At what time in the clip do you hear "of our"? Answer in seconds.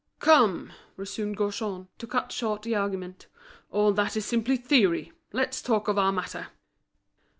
5.87-6.11